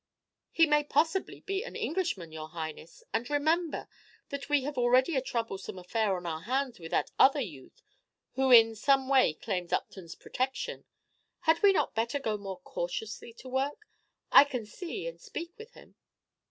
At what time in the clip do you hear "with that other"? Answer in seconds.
6.79-7.39